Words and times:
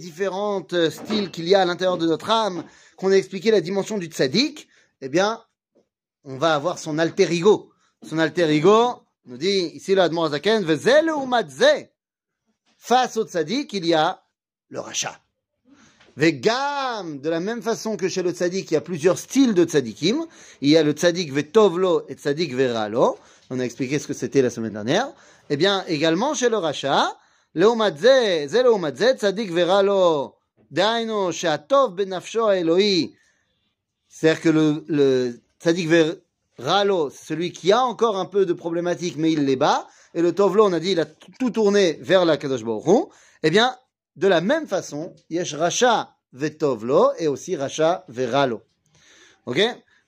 différentes 0.00 0.72
euh, 0.72 0.90
styles 0.90 1.30
qu'il 1.30 1.48
y 1.48 1.54
a 1.54 1.60
à 1.60 1.64
l'intérieur 1.64 1.98
de 1.98 2.06
notre 2.06 2.30
âme, 2.30 2.64
qu'on 2.96 3.12
a 3.12 3.16
expliqué 3.16 3.50
la 3.50 3.60
dimension 3.60 3.98
du 3.98 4.06
tzaddik, 4.06 4.68
eh 5.02 5.08
bien, 5.08 5.42
on 6.24 6.38
va 6.38 6.54
avoir 6.54 6.78
son 6.78 6.98
alter 6.98 7.30
ego. 7.30 7.72
Son 8.02 8.18
alter 8.18 8.48
ego 8.50 9.02
nous 9.26 9.36
dit 9.36 9.70
ici 9.74 9.94
le 9.94 10.00
Admor 10.00 10.30
Zaken, 10.30 10.64
Face 12.78 13.16
au 13.16 13.24
tzaddik, 13.24 13.72
il 13.74 13.86
y 13.86 13.94
a 13.94 14.22
le 14.70 14.80
rachat. 14.80 15.20
Vegam, 16.16 17.20
de 17.20 17.30
la 17.30 17.40
même 17.40 17.62
façon 17.62 17.96
que 17.96 18.08
chez 18.08 18.22
le 18.22 18.32
tzaddik, 18.32 18.70
il 18.70 18.74
y 18.74 18.76
a 18.76 18.80
plusieurs 18.80 19.18
styles 19.18 19.54
de 19.54 19.64
tzaddikim. 19.64 20.26
Il 20.60 20.68
y 20.70 20.76
a 20.76 20.82
le 20.82 20.92
tzaddik 20.92 21.32
vetovlo 21.32 22.04
et 22.08 22.14
tzaddik 22.14 22.54
veralo. 22.54 23.18
On 23.50 23.60
a 23.60 23.64
expliqué 23.64 23.98
ce 23.98 24.06
que 24.06 24.14
c'était 24.14 24.42
la 24.42 24.50
semaine 24.50 24.72
dernière. 24.72 25.12
Eh 25.48 25.56
bien, 25.56 25.84
également 25.86 26.34
chez 26.34 26.48
le 26.48 26.56
rachat, 26.56 27.16
לעומת 27.55 27.97
זה, 27.97 28.43
זה 28.45 28.63
לעומת 28.63 28.97
זה, 28.97 29.13
צדיק 29.17 29.51
ורע 29.53 29.81
לו, 29.81 30.33
דהיינו 30.71 31.33
שהטוב 31.33 31.95
בנפשו 31.95 32.49
האלוהי, 32.49 33.11
c'est-à-dire 34.09 34.41
que 34.41 34.49
le, 34.49 34.85
le 34.87 35.41
tzaddik 35.59 35.87
veralo, 35.89 37.09
c'est 37.09 37.25
celui 37.25 37.51
qui 37.51 37.71
a 37.71 37.83
encore 37.83 38.17
un 38.17 38.25
peu 38.25 38.45
de 38.45 38.53
problématique, 38.53 39.15
mais 39.17 39.31
il 39.31 39.45
les 39.45 39.55
bat, 39.55 39.87
et 40.13 40.21
le 40.21 40.33
tovlo, 40.33 40.65
on 40.65 40.73
a 40.73 40.79
dit, 40.79 40.91
il 40.91 40.99
a 40.99 41.05
tout 41.05 41.51
tourné 41.51 41.93
vers 42.01 42.25
la 42.25 42.37
Kadosh 42.37 42.63
Baruch 42.63 42.87
Hu, 42.87 43.03
eh 43.43 43.49
bien, 43.49 43.75
de 44.15 44.27
la 44.27 44.41
même 44.41 44.67
façon, 44.67 45.13
yesh 45.29 45.53
racha 45.53 46.15
vetovlo, 46.33 47.11
et 47.19 47.27
aussi 47.27 47.55
racha 47.55 48.05
veralo. 48.07 48.61
Ok 49.45 49.59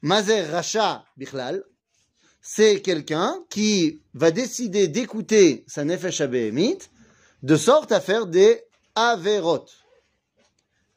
Mazer 0.02 0.49
racha 0.49 1.04
bichlal, 1.18 1.63
c'est 2.41 2.81
quelqu'un 2.81 3.36
qui 3.49 4.02
va 4.13 4.31
décider 4.31 4.88
d'écouter 4.88 5.66
sa 5.68 5.84
nefesh 5.84 6.22
abéhémit, 6.22 6.80
de 7.45 7.57
sorte 7.57 7.93
à 7.93 8.01
faire 8.01 8.27
des 8.27 8.62
averot. 8.95 9.66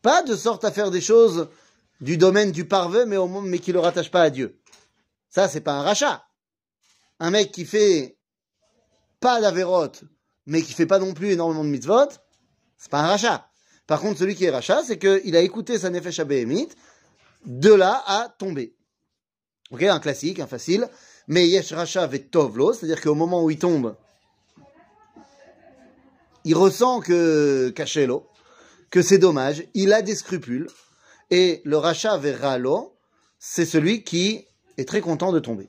Pas 0.02 0.24
de 0.24 0.34
sorte 0.34 0.64
à 0.64 0.72
faire 0.72 0.92
des 0.92 1.02
choses 1.02 1.50
du 2.00 2.16
domaine 2.16 2.54
du 2.54 2.66
parvenu, 2.66 3.06
mais, 3.06 3.18
au, 3.18 3.28
mais 3.28 3.60
qui 3.60 3.72
ne 3.72 3.74
le 3.76 3.82
rattache 3.82 4.10
pas 4.10 4.22
à 4.22 4.30
Dieu. 4.30 4.58
Ça, 5.30 5.50
c'est 5.50 5.60
pas 5.60 5.74
un 5.74 5.82
rachat. 5.82 6.24
Un 7.20 7.32
mec 7.32 7.52
qui 7.52 7.66
fait 7.66 8.18
pas 9.20 9.42
d'averot, 9.42 9.92
mais 10.46 10.62
qui 10.62 10.72
fait 10.72 10.86
pas 10.86 11.00
non 11.00 11.14
plus 11.14 11.32
énormément 11.32 11.66
de 11.66 11.70
mitzvot, 11.70 12.08
c'est 12.78 12.92
pas 12.92 13.02
un 13.02 13.08
rachat. 13.08 13.50
Par 13.86 14.00
contre, 14.00 14.20
celui 14.20 14.36
qui 14.36 14.46
est 14.46 14.50
rachat, 14.50 14.84
c'est 14.86 14.98
qu'il 14.98 15.36
a 15.36 15.42
écouté 15.42 15.78
sa 15.78 15.90
nefesh 15.90 16.20
abéhémite, 16.20 16.78
de 17.46 17.74
là 17.74 18.02
à 18.08 18.34
tomber. 18.40 18.74
Ok, 19.72 19.84
un 19.84 20.00
classique, 20.00 20.40
un 20.40 20.48
facile. 20.48 20.88
Mais 21.28 21.46
yesh 21.46 21.74
rachat 21.74 22.08
tovlo, 22.32 22.72
c'est-à-dire 22.72 23.02
qu'au 23.02 23.16
moment 23.16 23.44
où 23.44 23.50
il 23.50 23.60
tombe, 23.60 23.98
il 26.48 26.56
ressent 26.56 27.02
que 27.02 27.74
c'est 29.02 29.18
dommage, 29.18 29.66
il 29.74 29.92
a 29.92 30.02
des 30.02 30.16
scrupules, 30.16 30.70
et 31.30 31.62
le 31.66 31.76
rachat 31.76 32.18
vers 32.18 32.58
c'est 33.38 33.66
celui 33.66 34.06
qui 34.06 34.46
est 34.78 34.88
très 34.88 35.02
content 35.02 35.34
de 35.34 35.40
tomber. 35.40 35.68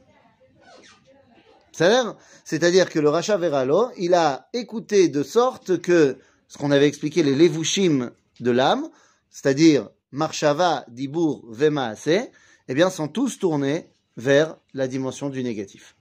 C'est-à-dire 2.45 2.89
que 2.91 3.01
le 3.01 3.09
rachat 3.09 3.37
vers 3.39 3.93
il 3.97 4.15
a 4.15 4.49
écouté 4.53 5.09
de 5.09 5.25
sorte 5.25 5.81
que 5.81 6.17
ce 6.47 6.59
qu'on 6.59 6.71
avait 6.71 6.87
expliqué, 6.87 7.25
les 7.25 7.35
levushim 7.35 8.13
de 8.39 8.51
l'âme, 8.53 8.89
c'est-à-dire 9.31 9.89
marshava, 10.13 10.85
dibur, 10.87 11.43
vemaase, 11.49 12.31
eh 12.69 12.75
bien, 12.75 12.89
sont 12.89 13.09
tous 13.09 13.41
tournés 13.41 13.91
vers 14.17 14.57
la 14.75 14.87
dimension 14.87 15.29
du 15.29 15.43
négatif. 15.43 15.97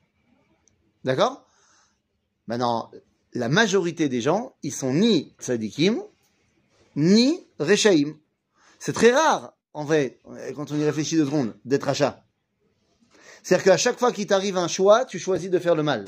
D'accord? 1.03 1.47
Maintenant, 2.45 2.91
la 3.37 3.49
majorité 3.49 4.09
des 4.09 4.21
gens, 4.21 4.55
ils 4.63 4.73
sont 4.73 4.93
ni 4.93 5.33
tzadikim, 5.39 6.01
ni 6.95 7.47
rechaim. 7.59 8.15
C'est 8.79 8.93
très 8.93 9.11
rare, 9.11 9.53
en 9.73 9.85
vrai, 9.85 10.19
quand 10.55 10.71
on 10.71 10.77
y 10.77 10.83
réfléchit 10.83 11.17
de 11.17 11.25
secondes, 11.25 11.55
d'être 11.65 11.83
rachat. 11.83 12.23
C'est-à-dire 13.43 13.63
qu'à 13.63 13.77
chaque 13.77 13.99
fois 13.99 14.11
qu'il 14.11 14.27
t'arrive 14.27 14.57
un 14.57 14.67
choix, 14.67 15.05
tu 15.05 15.19
choisis 15.19 15.49
de 15.49 15.59
faire 15.59 15.75
le 15.75 15.83
mal. 15.83 16.05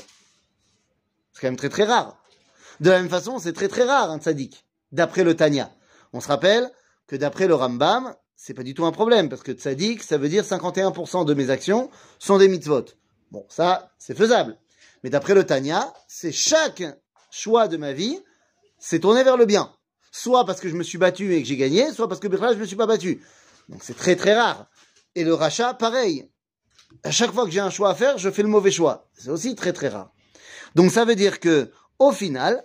C'est 1.32 1.40
quand 1.40 1.46
même 1.48 1.56
très 1.56 1.68
très 1.68 1.84
rare. 1.84 2.22
De 2.80 2.90
la 2.90 3.00
même 3.00 3.08
façon, 3.08 3.38
c'est 3.38 3.52
très 3.52 3.68
très 3.68 3.84
rare 3.84 4.10
un 4.10 4.18
tzadik, 4.18 4.64
d'après 4.92 5.24
le 5.24 5.36
Tanya. 5.36 5.70
On 6.12 6.20
se 6.20 6.28
rappelle 6.28 6.70
que 7.06 7.16
d'après 7.16 7.46
le 7.46 7.54
Rambam, 7.54 8.14
c'est 8.36 8.54
pas 8.54 8.62
du 8.62 8.74
tout 8.74 8.84
un 8.84 8.92
problème, 8.92 9.28
parce 9.28 9.42
que 9.42 9.52
tzadik, 9.52 10.02
ça 10.02 10.18
veut 10.18 10.28
dire 10.28 10.44
51% 10.44 11.24
de 11.24 11.34
mes 11.34 11.50
actions 11.50 11.90
sont 12.18 12.38
des 12.38 12.48
mitzvot. 12.48 12.86
Bon, 13.30 13.46
ça, 13.48 13.92
c'est 13.98 14.16
faisable. 14.16 14.56
Mais 15.02 15.10
d'après 15.10 15.34
le 15.34 15.44
Tanya, 15.44 15.92
c'est 16.08 16.32
chaque 16.32 16.82
choix 17.30 17.68
de 17.68 17.76
ma 17.76 17.92
vie, 17.92 18.18
c'est 18.78 19.00
tourné 19.00 19.24
vers 19.24 19.36
le 19.36 19.46
bien. 19.46 19.72
Soit 20.12 20.44
parce 20.44 20.60
que 20.60 20.68
je 20.68 20.74
me 20.74 20.82
suis 20.82 20.98
battu 20.98 21.34
et 21.34 21.42
que 21.42 21.48
j'ai 21.48 21.56
gagné, 21.56 21.92
soit 21.92 22.08
parce 22.08 22.20
que 22.20 22.28
je 22.30 22.58
me 22.58 22.66
suis 22.66 22.76
pas 22.76 22.86
battu. 22.86 23.22
Donc 23.68 23.80
c'est 23.82 23.96
très 23.96 24.16
très 24.16 24.34
rare. 24.34 24.66
Et 25.14 25.24
le 25.24 25.34
rachat, 25.34 25.74
pareil. 25.74 26.28
À 27.04 27.10
chaque 27.10 27.32
fois 27.32 27.44
que 27.44 27.50
j'ai 27.50 27.60
un 27.60 27.70
choix 27.70 27.90
à 27.90 27.94
faire, 27.94 28.18
je 28.18 28.30
fais 28.30 28.42
le 28.42 28.48
mauvais 28.48 28.70
choix. 28.70 29.08
C'est 29.14 29.30
aussi 29.30 29.54
très 29.54 29.72
très 29.72 29.88
rare. 29.88 30.12
Donc 30.74 30.90
ça 30.90 31.04
veut 31.04 31.14
dire 31.14 31.40
que, 31.40 31.70
au 31.98 32.10
final, 32.12 32.64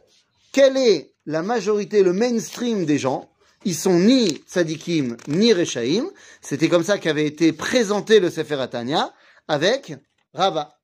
quelle 0.52 0.78
est 0.78 1.14
la 1.26 1.44
majorité, 1.44 2.02
le 2.02 2.14
mainstream 2.14 2.86
des 2.86 2.98
gens? 2.98 3.30
Ils 3.66 3.76
sont 3.76 4.00
ni 4.00 4.30
tzadikim, 4.48 5.18
ni 5.28 5.54
rechaim. 5.54 6.10
C'était 6.42 6.70
comme 6.70 6.84
ça 6.84 6.98
qu'avait 6.98 7.26
été 7.26 7.52
présenté 7.52 8.20
le 8.20 8.30
Sefer 8.30 8.62
Atania 8.62 9.14
avec 9.48 9.94
Rava, 10.34 10.80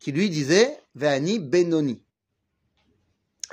qui 0.00 0.12
lui 0.12 0.30
disait 0.30 0.76
Ve'ani 0.94 1.38
Benoni. 1.38 2.03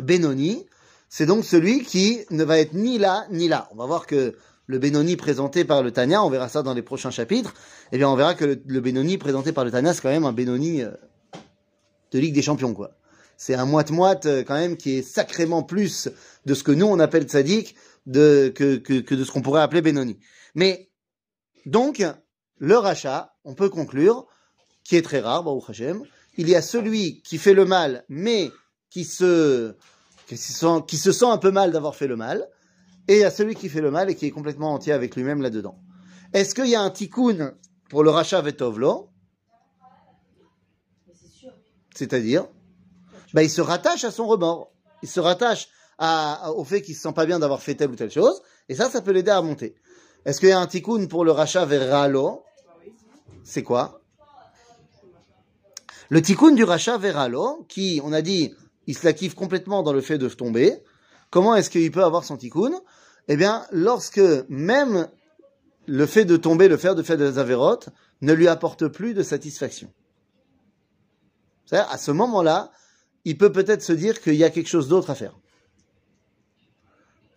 Benoni, 0.01 0.65
c'est 1.09 1.25
donc 1.25 1.45
celui 1.45 1.83
qui 1.83 2.19
ne 2.29 2.43
va 2.43 2.59
être 2.59 2.73
ni 2.73 2.97
là 2.97 3.25
ni 3.31 3.47
là. 3.47 3.69
On 3.71 3.75
va 3.75 3.85
voir 3.85 4.07
que 4.07 4.35
le 4.67 4.79
Benoni 4.79 5.17
présenté 5.17 5.65
par 5.65 5.83
le 5.83 5.91
Tania, 5.91 6.23
on 6.23 6.29
verra 6.29 6.49
ça 6.49 6.63
dans 6.63 6.73
les 6.73 6.81
prochains 6.81 7.11
chapitres, 7.11 7.53
eh 7.91 7.97
bien 7.97 8.09
on 8.09 8.15
verra 8.15 8.33
que 8.33 8.61
le, 8.65 8.79
Benoni 8.79 9.17
présenté 9.17 9.51
par 9.51 9.65
le 9.65 9.71
Tania, 9.71 9.93
c'est 9.93 10.01
quand 10.01 10.09
même 10.09 10.25
un 10.25 10.31
Benoni 10.31 10.81
euh, 10.81 10.91
de 12.11 12.19
Ligue 12.19 12.33
des 12.33 12.41
Champions, 12.41 12.73
quoi. 12.73 12.91
C'est 13.37 13.55
un 13.55 13.65
moite-moite 13.65 14.27
euh, 14.27 14.43
quand 14.43 14.53
même 14.53 14.77
qui 14.77 14.97
est 14.97 15.01
sacrément 15.01 15.63
plus 15.63 16.09
de 16.45 16.53
ce 16.53 16.63
que 16.63 16.71
nous 16.71 16.85
on 16.85 16.99
appelle 16.99 17.23
tzaddik 17.23 17.75
de, 18.05 18.51
que, 18.55 18.77
que, 18.77 19.15
de 19.15 19.23
ce 19.23 19.31
qu'on 19.31 19.41
pourrait 19.41 19.61
appeler 19.61 19.81
Benoni. 19.81 20.17
Mais 20.55 20.89
donc, 21.65 22.03
le 22.57 22.77
rachat, 22.77 23.35
on 23.43 23.53
peut 23.53 23.69
conclure, 23.69 24.27
qui 24.83 24.95
est 24.95 25.01
très 25.01 25.19
rare, 25.19 25.43
Baruch 25.43 25.69
Hashem, 25.69 26.03
il 26.37 26.49
y 26.49 26.55
a 26.55 26.61
celui 26.61 27.21
qui 27.21 27.37
fait 27.37 27.53
le 27.53 27.65
mal, 27.65 28.05
mais 28.09 28.51
qui 28.91 29.05
se, 29.05 29.73
qui 30.27 30.37
se, 30.37 31.11
sent, 31.11 31.25
un 31.25 31.37
peu 31.37 31.49
mal 31.49 31.71
d'avoir 31.71 31.95
fait 31.95 32.07
le 32.07 32.17
mal, 32.17 32.47
et 33.07 33.25
a 33.25 33.31
celui 33.31 33.55
qui 33.55 33.69
fait 33.69 33.81
le 33.81 33.89
mal 33.89 34.11
et 34.11 34.15
qui 34.15 34.27
est 34.27 34.31
complètement 34.31 34.73
entier 34.73 34.93
avec 34.93 35.15
lui-même 35.15 35.41
là-dedans. 35.41 35.79
Est-ce 36.33 36.53
qu'il 36.53 36.67
y 36.67 36.75
a 36.75 36.81
un 36.81 36.91
tikkun 36.91 37.55
pour 37.89 38.03
le 38.03 38.11
rachat 38.11 38.41
vetovlo? 38.41 39.09
C'est-à-dire 41.95 42.47
bah, 43.33 43.43
il 43.43 43.49
se 43.49 43.61
rattache 43.61 44.03
à 44.03 44.11
son 44.11 44.27
remords. 44.27 44.73
Il 45.03 45.09
se 45.09 45.19
rattache 45.19 45.69
à, 45.97 46.51
au 46.55 46.63
fait 46.63 46.81
qu'il 46.81 46.95
se 46.95 47.01
sent 47.01 47.13
pas 47.13 47.25
bien 47.25 47.39
d'avoir 47.39 47.61
fait 47.61 47.75
telle 47.75 47.91
ou 47.91 47.95
telle 47.95 48.11
chose, 48.11 48.41
et 48.69 48.75
ça, 48.75 48.89
ça 48.89 49.01
peut 49.01 49.11
l'aider 49.11 49.31
à 49.31 49.41
monter. 49.41 49.75
Est-ce 50.25 50.39
qu'il 50.39 50.49
y 50.49 50.53
a 50.53 50.59
un 50.59 50.67
tikkun 50.67 51.07
pour 51.07 51.25
le 51.25 51.31
rachat 51.31 51.65
vers 51.65 51.89
ralo 51.89 52.43
C'est 53.43 53.63
quoi? 53.63 54.01
Le 56.09 56.21
tikkun 56.21 56.51
du 56.51 56.65
rachat 56.65 56.97
vers 56.97 57.15
ralo, 57.15 57.65
qui, 57.69 58.01
on 58.03 58.11
a 58.11 58.21
dit, 58.21 58.53
il 58.87 58.97
se 58.97 59.05
la 59.05 59.13
kiffe 59.13 59.35
complètement 59.35 59.83
dans 59.83 59.93
le 59.93 60.01
fait 60.01 60.17
de 60.17 60.27
tomber. 60.29 60.81
Comment 61.29 61.55
est-ce 61.55 61.69
qu'il 61.69 61.91
peut 61.91 62.03
avoir 62.03 62.23
son 62.23 62.37
tikkun? 62.37 62.71
Eh 63.27 63.37
bien, 63.37 63.65
lorsque 63.71 64.21
même 64.49 65.07
le 65.85 66.05
fait 66.05 66.25
de 66.25 66.37
tomber, 66.37 66.67
le 66.67 66.77
faire 66.77 66.95
de 66.95 67.03
faire 67.03 67.17
des 67.17 67.37
avérotes, 67.37 67.89
ne 68.21 68.33
lui 68.33 68.47
apporte 68.47 68.87
plus 68.87 69.13
de 69.13 69.23
satisfaction. 69.23 69.91
C'est-à-dire, 71.65 71.91
à 71.91 71.97
ce 71.97 72.11
moment-là, 72.11 72.71
il 73.25 73.37
peut 73.37 73.51
peut-être 73.51 73.81
se 73.81 73.93
dire 73.93 74.21
qu'il 74.21 74.35
y 74.35 74.43
a 74.43 74.49
quelque 74.49 74.69
chose 74.69 74.87
d'autre 74.87 75.09
à 75.09 75.15
faire. 75.15 75.37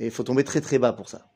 Et 0.00 0.06
il 0.06 0.10
faut 0.10 0.24
tomber 0.24 0.44
très 0.44 0.60
très 0.60 0.78
bas 0.78 0.92
pour 0.92 1.08
ça. 1.08 1.26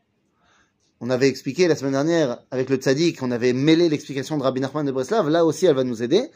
On 1.01 1.11
avait 1.11 1.29
expliqué 1.29 1.69
la 1.69 1.77
semaine 1.77 1.93
dernière 1.93 2.41
avec 2.51 2.69
le 2.71 2.77
tzaddik, 2.77 3.23
on 3.23 3.31
avait 3.31 3.53
mêlé 3.53 3.89
l'explication 3.89 4.37
de 4.37 4.43
Rabbi 4.43 4.61
Nachman 4.61 4.85
de 4.85 4.91
Breslav, 4.91 5.29
là 5.29 5.45
aussi 5.45 5.67
elle 5.67 5.77
va 5.77 5.85
nous 5.85 6.03
aider. 6.03 6.29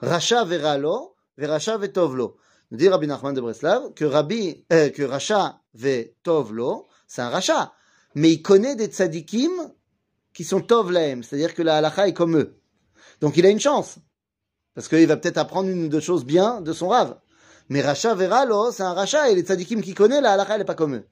Racha 0.00 0.44
veralo, 0.44 1.16
veracha 1.36 1.76
vetovlo. 1.78 2.36
Dit 2.70 2.88
Rabbi 2.88 3.06
Nachman 3.06 3.34
de 3.34 3.40
Breslav 3.40 3.92
que 3.94 4.04
Rabbi, 4.04 4.64
euh, 4.72 4.90
que 4.90 5.02
Racha 5.02 5.60
ve 5.74 6.14
Tovlo, 6.22 6.88
c'est 7.06 7.22
un 7.22 7.28
Racha. 7.28 7.72
Mais 8.14 8.32
il 8.32 8.42
connaît 8.42 8.76
des 8.76 8.86
tzadikim 8.86 9.50
qui 10.32 10.44
sont 10.44 10.60
Tov 10.60 10.92
c'est-à-dire 10.92 11.54
que 11.54 11.62
la 11.62 11.76
halacha 11.76 12.08
est 12.08 12.12
comme 12.12 12.36
eux. 12.36 12.60
Donc 13.20 13.36
il 13.36 13.46
a 13.46 13.50
une 13.50 13.60
chance. 13.60 13.98
Parce 14.74 14.88
qu'il 14.88 15.06
va 15.06 15.16
peut-être 15.16 15.38
apprendre 15.38 15.68
une 15.68 15.84
ou 15.84 15.88
deux 15.88 16.00
choses 16.00 16.24
bien 16.24 16.60
de 16.60 16.72
son 16.72 16.88
rave. 16.88 17.16
Mais 17.68 17.80
Racha 17.80 18.14
Veralo, 18.14 18.72
c'est 18.72 18.82
un 18.82 18.92
Racha, 18.92 19.30
et 19.30 19.34
les 19.34 19.42
tzadikim 19.42 19.80
qui 19.80 19.94
connaît, 19.94 20.20
la 20.20 20.32
halacha, 20.32 20.56
elle 20.56 20.62
est 20.62 20.66
pas 20.66 20.74
comme 20.74 20.96
eux. 20.96 21.06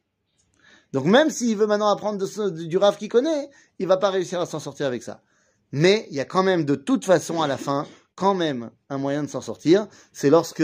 Donc 0.92 1.06
même 1.06 1.30
s'il 1.30 1.56
veut 1.56 1.66
maintenant 1.66 1.90
apprendre 1.90 2.18
de, 2.18 2.50
du 2.64 2.76
rave 2.76 2.98
qu'il 2.98 3.08
connaît, 3.08 3.48
il 3.78 3.86
va 3.86 3.96
pas 3.96 4.10
réussir 4.10 4.40
à 4.40 4.46
s'en 4.46 4.60
sortir 4.60 4.86
avec 4.86 5.02
ça. 5.02 5.22
Mais 5.70 6.06
il 6.10 6.16
y 6.16 6.20
a 6.20 6.26
quand 6.26 6.42
même 6.42 6.64
de 6.64 6.74
toute 6.74 7.04
façon 7.04 7.40
à 7.40 7.46
la 7.46 7.56
fin, 7.56 7.86
quand 8.14 8.34
même 8.34 8.70
un 8.90 8.98
moyen 8.98 9.22
de 9.22 9.28
s'en 9.28 9.40
sortir. 9.40 9.86
C'est 10.12 10.28
lorsque 10.28 10.62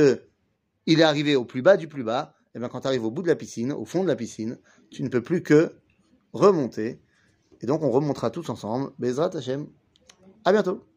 il 0.88 1.00
est 1.00 1.04
arrivé 1.04 1.36
au 1.36 1.44
plus 1.44 1.60
bas 1.60 1.76
du 1.76 1.86
plus 1.86 2.02
bas, 2.02 2.34
et 2.54 2.58
bien 2.58 2.68
quand 2.68 2.80
tu 2.80 2.86
arrives 2.86 3.04
au 3.04 3.10
bout 3.10 3.22
de 3.22 3.28
la 3.28 3.36
piscine, 3.36 3.72
au 3.72 3.84
fond 3.84 4.02
de 4.02 4.08
la 4.08 4.16
piscine, 4.16 4.58
tu 4.90 5.02
ne 5.02 5.08
peux 5.08 5.22
plus 5.22 5.42
que 5.42 5.74
remonter. 6.32 7.02
Et 7.60 7.66
donc, 7.66 7.82
on 7.82 7.90
remontera 7.90 8.30
tous 8.30 8.48
ensemble. 8.48 8.92
Bezrat 8.98 9.36
Hashem. 9.36 9.66
À 10.46 10.52
bientôt. 10.52 10.87